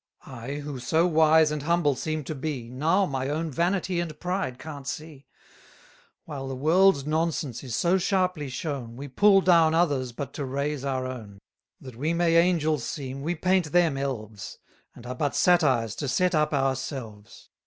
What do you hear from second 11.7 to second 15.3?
That we may angels seem, we paint them elves, And are